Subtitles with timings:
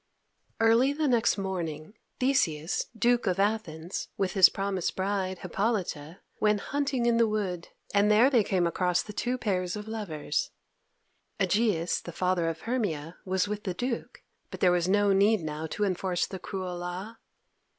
[0.59, 7.05] Early the next morning, Theseus, Duke of Athens, with his promised bride, Hippolyta, went hunting
[7.05, 10.49] in the wood, and there they came across the two pairs of lovers.
[11.39, 15.67] Egeus, the father of Hermia, was with the Duke, but there was no need now
[15.67, 17.17] to enforce the cruel law.